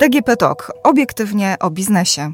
[0.00, 0.72] DGP Talk.
[0.84, 2.32] Obiektywnie o biznesie.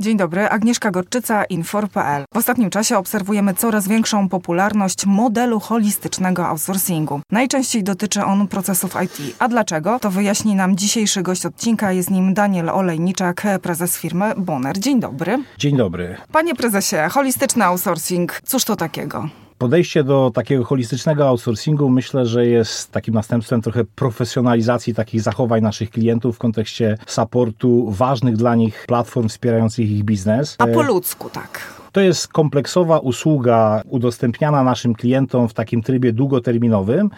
[0.00, 2.24] Dzień dobry, Agnieszka Gorczyca, Infor.pl.
[2.34, 7.20] W ostatnim czasie obserwujemy coraz większą popularność modelu holistycznego outsourcingu.
[7.32, 9.36] Najczęściej dotyczy on procesów IT.
[9.38, 9.98] A dlaczego?
[9.98, 11.92] To wyjaśni nam dzisiejszy gość odcinka.
[11.92, 14.78] Jest nim Daniel Olejniczak, prezes firmy Bonner.
[14.78, 15.38] Dzień dobry.
[15.58, 16.16] Dzień dobry.
[16.32, 19.28] Panie prezesie, holistyczny outsourcing, cóż to takiego?
[19.58, 25.90] Podejście do takiego holistycznego outsourcingu myślę, że jest takim następstwem trochę profesjonalizacji takich zachowań naszych
[25.90, 30.56] klientów w kontekście supportu ważnych dla nich platform wspierających ich biznes.
[30.58, 31.76] A po ludzku, tak.
[31.92, 37.10] To jest kompleksowa usługa udostępniana naszym klientom w takim trybie długoterminowym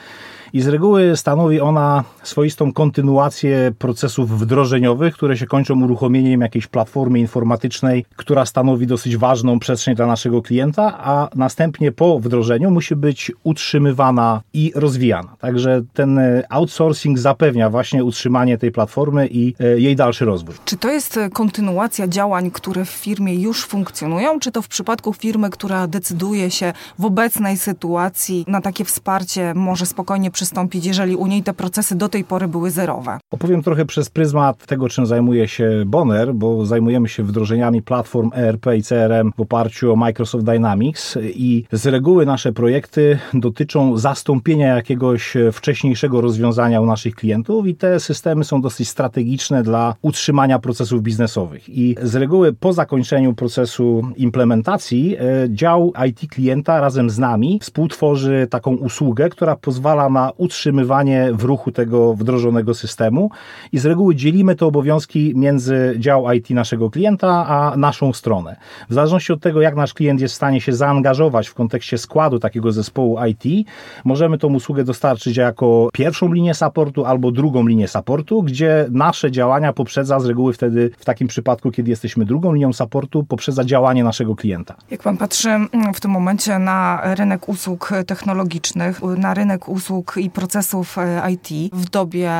[0.53, 7.19] i z reguły stanowi ona swoistą kontynuację procesów wdrożeniowych, które się kończą uruchomieniem jakiejś platformy
[7.19, 13.33] informatycznej, która stanowi dosyć ważną przestrzeń dla naszego klienta, a następnie po wdrożeniu musi być
[13.43, 15.37] utrzymywana i rozwijana.
[15.39, 20.55] Także ten outsourcing zapewnia właśnie utrzymanie tej platformy i e, jej dalszy rozwój.
[20.65, 25.51] Czy to jest kontynuacja działań, które w firmie już funkcjonują, czy to w przypadku firmy,
[25.51, 31.43] która decyduje się w obecnej sytuacji na takie wsparcie, może spokojnie przystąpić, jeżeli u niej
[31.43, 33.19] te procesy do tej pory były zerowe?
[33.31, 38.67] Opowiem trochę przez pryzmat tego, czym zajmuje się Bonner, bo zajmujemy się wdrożeniami platform ERP
[38.77, 45.37] i CRM w oparciu o Microsoft Dynamics i z reguły nasze projekty dotyczą zastąpienia jakiegoś
[45.53, 51.69] wcześniejszego rozwiązania u naszych klientów i te systemy są dosyć strategiczne dla utrzymania procesów biznesowych.
[51.69, 58.47] I z reguły po zakończeniu procesu implementacji e, dział IT klienta razem z nami współtworzy
[58.51, 63.31] taką usługę, która pozwala na utrzymywanie w ruchu tego wdrożonego systemu
[63.73, 68.57] i z reguły dzielimy te obowiązki między dział IT naszego klienta, a naszą stronę.
[68.91, 72.39] W zależności od tego, jak nasz klient jest w stanie się zaangażować w kontekście składu
[72.39, 73.69] takiego zespołu IT,
[74.05, 79.73] możemy tą usługę dostarczyć jako pierwszą linię supportu albo drugą linię supportu, gdzie nasze działania
[79.73, 84.37] poprzedza z reguły wtedy, w takim przypadku, kiedy jesteśmy drugą linią supportu, poprzedza działanie naszego
[84.37, 84.75] klienta.
[84.91, 90.31] Jak pan patrzy mm, w tym momencie na rynek usług technologicznych, na rynek usług i
[90.31, 92.31] procesów e, IT w dobie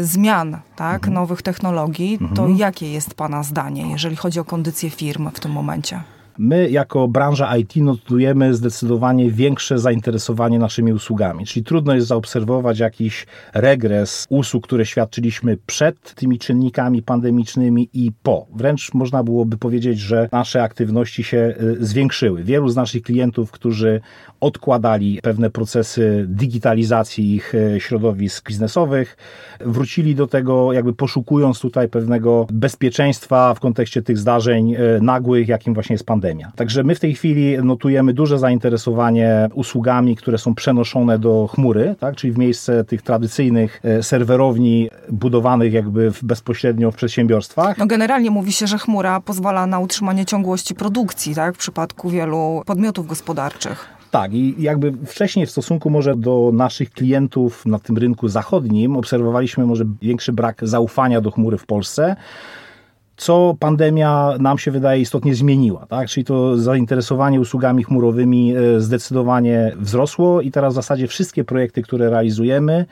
[0.00, 1.14] y, zmian, tak, mhm.
[1.14, 2.56] nowych technologii, to mhm.
[2.56, 6.13] jakie jest Pana zdanie, jeżeli chodzi o kondycję firm w tym momencie?
[6.38, 11.46] My, jako branża IT, notujemy zdecydowanie większe zainteresowanie naszymi usługami.
[11.46, 18.46] Czyli trudno jest zaobserwować jakiś regres usług, które świadczyliśmy przed tymi czynnikami pandemicznymi i po.
[18.54, 22.44] Wręcz można byłoby powiedzieć, że nasze aktywności się y, zwiększyły.
[22.44, 24.00] Wielu z naszych klientów, którzy
[24.40, 29.16] odkładali pewne procesy digitalizacji ich y, środowisk biznesowych,
[29.60, 35.74] wrócili do tego, jakby poszukując tutaj pewnego bezpieczeństwa w kontekście tych zdarzeń y, nagłych, jakim
[35.74, 36.52] właśnie jest pandemia pandemia.
[36.56, 42.16] Także my w tej chwili notujemy duże zainteresowanie usługami, które są przenoszone do chmury, tak?
[42.16, 47.78] czyli w miejsce tych tradycyjnych e, serwerowni budowanych jakby bezpośrednio w przedsiębiorstwach.
[47.78, 51.54] No generalnie mówi się, że chmura pozwala na utrzymanie ciągłości produkcji tak?
[51.54, 53.88] w przypadku wielu podmiotów gospodarczych.
[54.10, 59.66] Tak, i jakby wcześniej w stosunku może do naszych klientów na tym rynku zachodnim obserwowaliśmy
[59.66, 62.16] może większy brak zaufania do chmury w Polsce
[63.16, 65.86] co pandemia nam się wydaje istotnie zmieniła.
[65.86, 66.08] Tak?
[66.08, 72.10] Czyli to zainteresowanie usługami chmurowymi e, zdecydowanie wzrosło i teraz w zasadzie wszystkie projekty, które
[72.10, 72.86] realizujemy,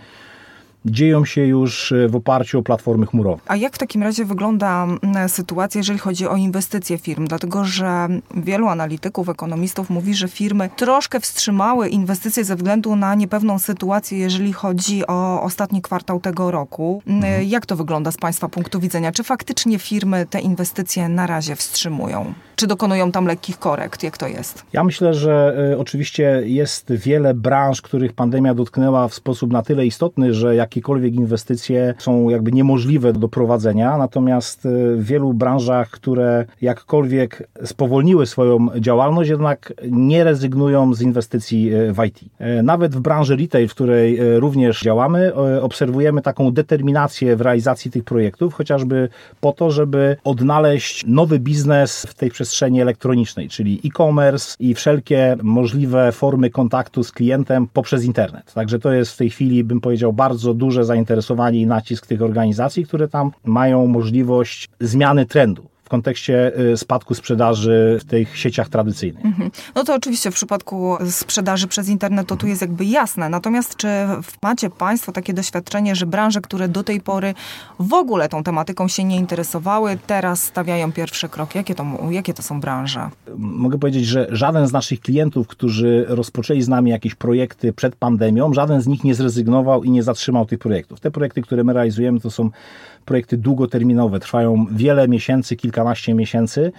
[0.84, 3.43] dzieją się już e, w oparciu o platformy chmurowe.
[3.47, 4.87] A jak w takim razie wygląda
[5.28, 7.26] sytuacja, jeżeli chodzi o inwestycje firm?
[7.26, 13.59] Dlatego, że wielu analityków, ekonomistów mówi, że firmy troszkę wstrzymały inwestycje ze względu na niepewną
[13.59, 17.03] sytuację, jeżeli chodzi o ostatni kwartał tego roku.
[17.06, 17.44] Mhm.
[17.44, 19.12] Jak to wygląda z Państwa punktu widzenia?
[19.12, 22.34] Czy faktycznie firmy te inwestycje na razie wstrzymują?
[22.62, 24.03] Czy dokonują tam lekkich korekt?
[24.03, 24.65] Jak to jest?
[24.73, 29.87] Ja myślę, że y, oczywiście jest wiele branż, których pandemia dotknęła w sposób na tyle
[29.87, 33.99] istotny, że jakiekolwiek inwestycje są jakby niemożliwe do prowadzenia.
[33.99, 41.75] Natomiast y, w wielu branżach, które jakkolwiek spowolniły swoją działalność, jednak nie rezygnują z inwestycji
[41.75, 42.20] y, w IT.
[42.62, 45.32] Nawet w branży retail, w której również działamy,
[45.62, 49.09] obserwujemy taką determinację w realizacji tych projektów, chociażby
[49.41, 55.37] po to, żeby odnaleźć nowy biznes w tej przestrzeni przestrzeni elektronicznej, czyli e-commerce i wszelkie
[55.43, 58.52] możliwe formy kontaktu z klientem poprzez internet.
[58.54, 62.84] Także to jest w tej chwili, bym powiedział, bardzo duże zainteresowanie i nacisk tych organizacji,
[62.84, 69.25] które tam mają możliwość zmiany trendu kontekście y, spadku sprzedaży w tych sieciach tradycyjnych.
[69.25, 69.50] Mhm.
[69.75, 73.29] No to oczywiście w przypadku sprzedaży przez internet to tu jest jakby jasne.
[73.29, 73.89] Natomiast czy
[74.43, 77.35] macie Państwo takie doświadczenie, że branże, które do tej pory
[77.79, 81.59] w ogóle tą tematyką się nie interesowały, teraz stawiają pierwsze kroki?
[81.59, 83.11] Jakie to, jakie to są branże?
[83.37, 88.55] Mogę powiedzieć, że żaden z naszych klientów, którzy rozpoczęli z nami jakieś projekty przed pandemią,
[88.55, 91.00] żaden z nich nie zrezygnował i nie zatrzymał tych projektów.
[91.00, 92.50] Te projekty, które my realizujemy, to są
[93.05, 96.73] projekty długoterminowe, trwają wiele miesięcy, kilkanaście miesięcy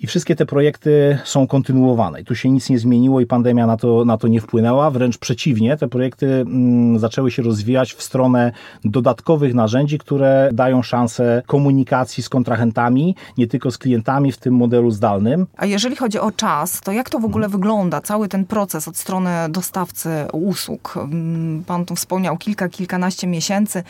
[0.00, 2.20] i wszystkie te projekty są kontynuowane.
[2.20, 4.90] I tu się nic nie zmieniło i pandemia na to, na to nie wpłynęła.
[4.90, 8.52] Wręcz przeciwnie, te projekty mm, zaczęły się rozwijać w stronę
[8.84, 14.90] dodatkowych narzędzi, które dają szansę komunikacji z kontrahentami, nie tylko z klientami w tym modelu
[14.90, 15.46] zdalnym.
[15.56, 18.96] A jeżeli chodzi o czas, to jak to w ogóle wygląda, cały ten proces od
[18.96, 20.94] strony dostawcy usług?
[20.96, 23.82] Mm, pan tu wspomniał kilka, kilkanaście miesięcy.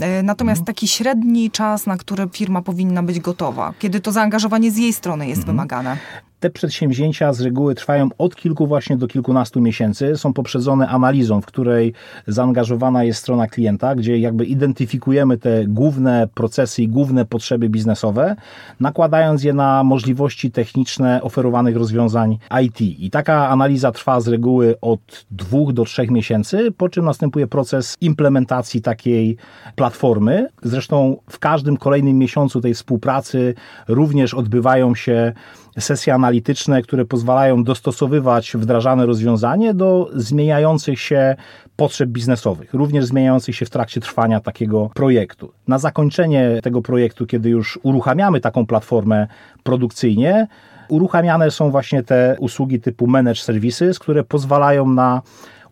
[0.00, 0.66] E, natomiast mhm.
[0.66, 5.28] taki średni czas, na który firma powinna być gotowa, kiedy to zaangażowanie z jej strony
[5.28, 5.98] jest wymagane?
[6.46, 10.16] Te przedsięwzięcia z reguły trwają od kilku właśnie do kilkunastu miesięcy.
[10.16, 11.92] Są poprzedzone analizą, w której
[12.26, 18.36] zaangażowana jest strona klienta, gdzie jakby identyfikujemy te główne procesy i główne potrzeby biznesowe,
[18.80, 22.80] nakładając je na możliwości techniczne oferowanych rozwiązań IT.
[22.80, 27.96] I taka analiza trwa z reguły od dwóch do trzech miesięcy, po czym następuje proces
[28.00, 29.36] implementacji takiej
[29.74, 30.48] platformy.
[30.62, 33.54] Zresztą w każdym kolejnym miesiącu tej współpracy
[33.88, 35.32] również odbywają się
[35.78, 41.36] sesje analityczne, które pozwalają dostosowywać wdrażane rozwiązanie do zmieniających się
[41.76, 45.52] potrzeb biznesowych, również zmieniających się w trakcie trwania takiego projektu.
[45.68, 49.26] Na zakończenie tego projektu, kiedy już uruchamiamy taką platformę
[49.62, 50.46] produkcyjnie,
[50.88, 55.22] uruchamiane są właśnie te usługi typu managed services, które pozwalają na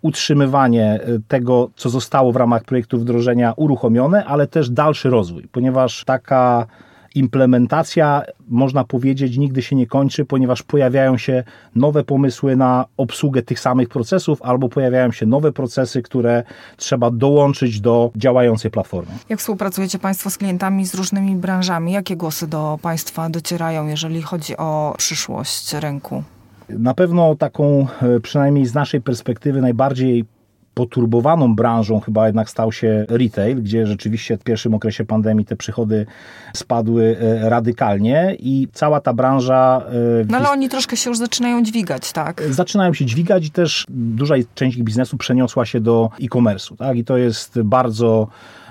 [0.03, 6.67] utrzymywanie tego, co zostało w ramach projektu wdrożenia uruchomione, ale też dalszy rozwój, ponieważ taka
[7.15, 11.45] implementacja, można powiedzieć, nigdy się nie kończy, ponieważ pojawiają się
[11.75, 16.43] nowe pomysły na obsługę tych samych procesów, albo pojawiają się nowe procesy, które
[16.77, 19.13] trzeba dołączyć do działającej platformy.
[19.29, 21.93] Jak współpracujecie Państwo z klientami z różnymi branżami?
[21.93, 26.23] Jakie głosy do Państwa docierają, jeżeli chodzi o przyszłość rynku?
[26.69, 30.25] Na pewno taką, e, przynajmniej z naszej perspektywy, najbardziej
[30.75, 36.07] poturbowaną branżą chyba jednak stał się retail, gdzie rzeczywiście w pierwszym okresie pandemii te przychody
[36.55, 39.83] spadły e, radykalnie i cała ta branża...
[40.21, 42.43] E, no ale oni troszkę się już zaczynają dźwigać, tak?
[42.51, 46.97] Zaczynają się dźwigać i też duża część ich biznesu przeniosła się do e-commerce'u, tak?
[46.97, 48.29] I to jest bardzo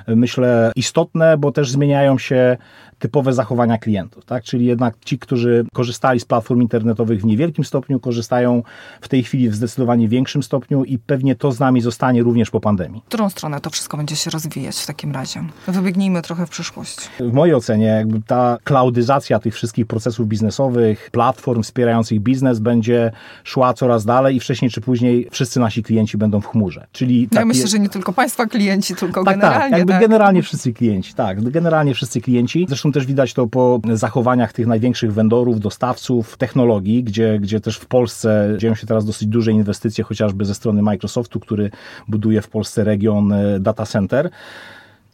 [0.08, 2.58] myślę istotne, bo też zmieniają się
[3.00, 4.44] typowe zachowania klientów, tak?
[4.44, 8.64] Czyli jednak ci, którzy korzystali z platform internetowych w niewielkim stopniu, korzystają
[9.02, 12.60] w tej chwili w zdecydowanie większym stopniu i pewnie to z nami zostanie również po
[12.60, 13.02] pandemii.
[13.02, 15.44] W którą stronę to wszystko będzie się rozwijać w takim razie?
[15.68, 16.98] Wybiegnijmy trochę w przyszłość.
[17.20, 23.12] W mojej ocenie jakby ta cloudyzacja tych wszystkich procesów biznesowych, platform wspierających biznes będzie
[23.44, 26.88] szła coraz dalej i wcześniej czy później wszyscy nasi klienci będą w chmurze.
[26.92, 29.70] Czyli no ja myślę, że nie tylko państwa klienci, tylko tak, generalnie.
[29.70, 30.02] Tak, jakby tak.
[30.02, 32.66] generalnie wszyscy klienci, tak, generalnie wszyscy klienci.
[32.68, 37.86] Zresztą też widać to po zachowaniach tych największych vendorów, dostawców technologii, gdzie, gdzie też w
[37.86, 41.72] Polsce dzieją się teraz dosyć duże inwestycje, chociażby ze strony Microsoftu, który
[42.08, 44.30] buduje w Polsce region e, data center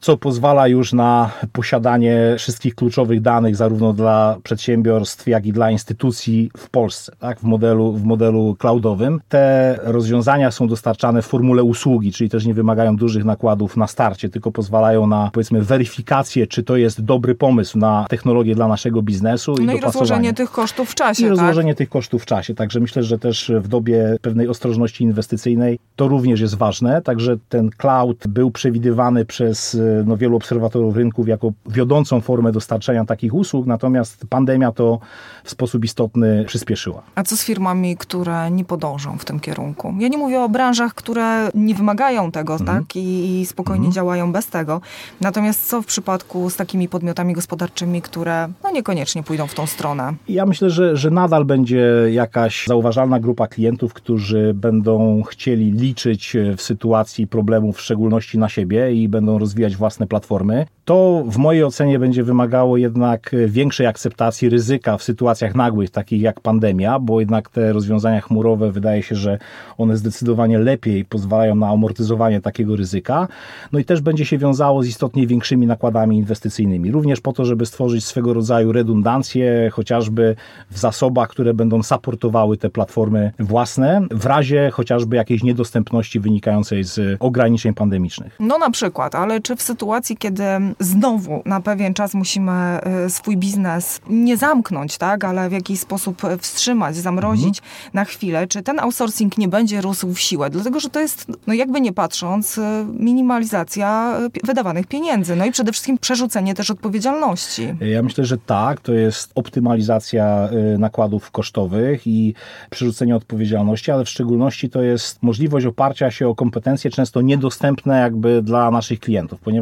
[0.02, 6.52] co pozwala już na posiadanie wszystkich kluczowych danych zarówno dla przedsiębiorstw, jak i dla instytucji
[6.58, 9.22] w Polsce, tak, w, modelu, w modelu cloudowym.
[9.30, 14.30] Te rozwiązania są dostarczane w formule usługi, czyli też nie wymagają dużych nakładów na starcie,
[14.30, 19.56] tylko pozwalają na powiedzmy weryfikację, czy to jest dobry pomysł na technologię dla naszego biznesu
[19.56, 21.22] i No i rozłożenie tych kosztów w czasie.
[21.22, 21.38] I tak?
[21.38, 22.56] rozłożenie tych kosztów w czasie.
[22.56, 27.02] Także myślę, że też w dobie pewnej ostrożności inwestycyjnej to również jest ważne.
[27.02, 33.34] Także ten cloud był przewidywany przez no, wielu obserwatorów rynków jako wiodącą formę dostarczania takich
[33.34, 35.00] usług, natomiast pandemia to
[35.44, 37.02] w sposób istotny przyspieszyła.
[37.16, 39.94] A co z firmami, które nie podążą w tym kierunku?
[40.00, 42.80] Ja nie mówię o branżach, które nie wymagają tego, mhm.
[42.80, 43.94] tak, i, i spokojnie mhm.
[43.94, 44.82] działają bez tego.
[45.22, 50.14] Natomiast co w przypadku z takimi podmiotami gospodarczymi, które no niekoniecznie pójdą w tą stronę?
[50.30, 56.62] Ja myślę, że, że nadal będzie jakaś zauważalna grupa klientów, którzy będą chcieli liczyć w
[56.62, 60.66] sytuacji problemów, w szczególności na siebie i będą rozwijać własne platformy.
[60.86, 66.40] To w mojej ocenie będzie wymagało jednak większej akceptacji ryzyka w sytuacjach nagłych, takich jak
[66.40, 69.40] pandemia, bo jednak te rozwiązania chmurowe wydaje się, że
[69.78, 73.28] one zdecydowanie lepiej pozwalają na amortyzowanie takiego ryzyka.
[73.72, 76.92] No i też będzie się wiązało z istotnie większymi nakładami inwestycyjnymi.
[76.92, 80.36] Również po to, żeby stworzyć swego rodzaju redundancję, chociażby
[80.72, 87.18] w zasobach, które będą supportowały te platformy własne, w razie chociażby jakiejś niedostępności wynikającej z
[87.20, 88.36] ograniczeń pandemicznych.
[88.40, 90.44] No na przykład, ale czy w sytuacji, kiedy
[90.80, 96.22] znowu na pewien czas musimy y, swój biznes nie zamknąć, tak, ale w jakiś sposób
[96.40, 97.92] wstrzymać, zamrozić mhm.
[97.94, 100.50] na chwilę, czy ten outsourcing nie będzie rósł w siłę?
[100.50, 102.62] Dlatego, że to jest, no jakby nie patrząc, y,
[102.94, 105.36] minimalizacja wydawanych pieniędzy.
[105.36, 107.76] No i przede wszystkim przerzucenie też odpowiedzialności.
[107.82, 112.34] Ja myślę, że tak, to jest optymalizacja nakładów kosztowych i
[112.70, 118.42] przerzucenie odpowiedzialności, ale w szczególności to jest możliwość oparcia się o kompetencje często niedostępne jakby
[118.42, 119.59] dla naszych klientów, ponieważ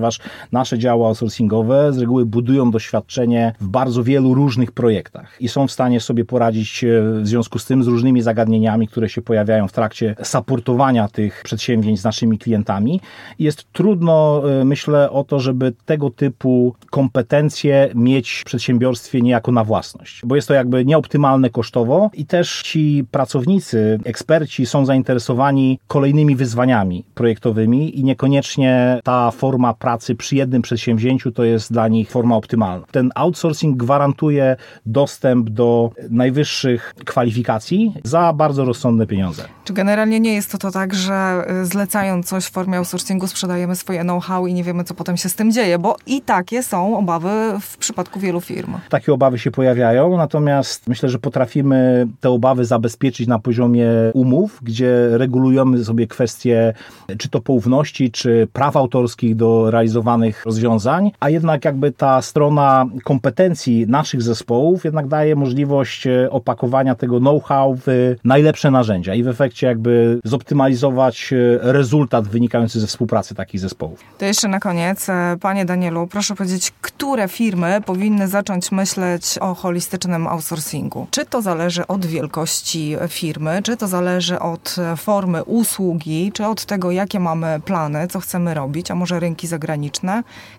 [0.51, 5.72] nasze działa outsourcingowe z reguły budują doświadczenie w bardzo wielu różnych projektach i są w
[5.72, 6.88] stanie sobie poradzić e,
[7.22, 12.00] w związku z tym z różnymi zagadnieniami, które się pojawiają w trakcie supportowania tych przedsięwzięć
[12.00, 13.01] z naszymi klientami.
[13.39, 19.63] Jest trudno, e, myślę, o to, żeby tego typu kompetencje mieć w przedsiębiorstwie niejako na
[19.63, 26.36] własność, bo jest to jakby nieoptymalne kosztowo i też ci pracownicy, eksperci są zainteresowani kolejnymi
[26.36, 29.87] wyzwaniami projektowymi i niekoniecznie ta forma pracy
[30.17, 32.86] przy jednym przedsięwzięciu to jest dla nich forma optymalna.
[32.91, 39.44] Ten outsourcing gwarantuje dostęp do najwyższych kwalifikacji za bardzo rozsądne pieniądze.
[39.63, 43.75] Czy generalnie nie jest to, to tak, że y, zlecając coś w formie outsourcingu sprzedajemy
[43.75, 46.98] swoje know-how i nie wiemy, co potem się z tym dzieje, bo i takie są
[46.98, 47.29] obawy
[47.62, 48.74] w przypadku wielu firm.
[48.89, 55.17] Takie obawy się pojawiają, natomiast myślę, że potrafimy te obawy zabezpieczyć na poziomie umów, gdzie
[55.17, 56.74] regulujemy sobie kwestie
[57.17, 63.86] czy to poufności, czy praw autorskich do realizowanych rozwiązań, a jednak jakby ta strona kompetencji
[63.88, 69.68] naszych zespołów jednak daje możliwość e, opakowania tego know-how w najlepsze narzędzia i w efekcie
[69.68, 74.00] jakby zoptymalizować e, rezultat wynikający ze współpracy takich zespołów.
[74.18, 79.54] To jeszcze na koniec, e, panie Danielu, proszę powiedzieć, które firmy powinny zacząć myśleć o
[79.54, 81.08] holistycznym outsourcingu?
[81.12, 86.92] Czy to zależy od wielkości firmy, czy to zależy od formy usługi, czy od tego,
[86.92, 89.67] jakie mamy plany, co chcemy robić, a może rynki zagraniczne?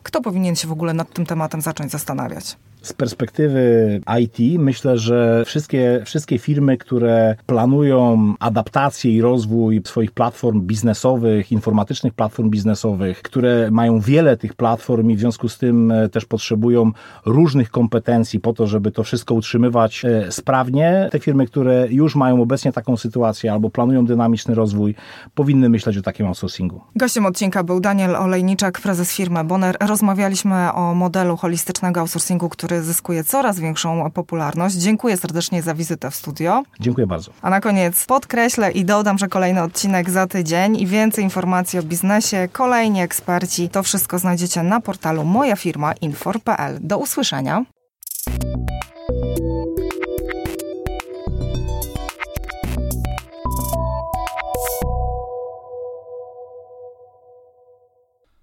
[0.03, 2.57] Kto powinien się w ogóle nad tym tematem zacząć zastanawiać?
[2.89, 10.61] Z perspektywy IT myślę, że wszystkie, wszystkie firmy, które planują adaptację i rozwój swoich platform
[10.61, 16.09] biznesowych, informatycznych platform biznesowych, które mają wiele tych platform i w związku z tym e,
[16.09, 16.93] też potrzebują
[17.27, 22.43] różnych kompetencji po to, żeby to wszystko utrzymywać e, sprawnie, te firmy, które już mają
[22.43, 24.95] obecnie taką sytuację albo planują dynamiczny rozwój,
[25.35, 26.81] powinny myśleć o takim outsourcingu.
[26.97, 29.77] Gościem odcinka był Daniel Olejniczak, prezes firmy Bonner.
[29.81, 34.75] Rozmawialiśmy o modelu holistycznego outsourcingu, który który zyskuje coraz większą popularność.
[34.75, 36.63] Dziękuję serdecznie za wizytę w studio.
[36.81, 37.31] Dziękuję bardzo.
[37.43, 41.83] A na koniec podkreślę i dodam, że kolejny odcinek za tydzień i więcej informacji o
[41.83, 43.69] biznesie, kolejni eksperci.
[43.69, 46.79] To wszystko znajdziecie na portalu moja firma infor.pl.
[46.81, 47.65] Do usłyszenia.